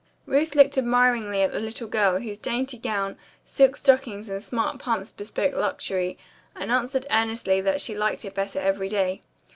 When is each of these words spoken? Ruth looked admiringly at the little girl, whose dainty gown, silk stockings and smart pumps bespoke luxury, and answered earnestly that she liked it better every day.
Ruth 0.25 0.55
looked 0.55 0.79
admiringly 0.79 1.43
at 1.43 1.51
the 1.51 1.59
little 1.59 1.87
girl, 1.87 2.19
whose 2.19 2.39
dainty 2.39 2.79
gown, 2.79 3.19
silk 3.45 3.75
stockings 3.75 4.29
and 4.29 4.41
smart 4.41 4.79
pumps 4.79 5.11
bespoke 5.11 5.53
luxury, 5.53 6.17
and 6.55 6.71
answered 6.71 7.05
earnestly 7.11 7.61
that 7.61 7.81
she 7.81 7.95
liked 7.95 8.25
it 8.25 8.33
better 8.33 8.57
every 8.57 8.89
day. 8.89 9.21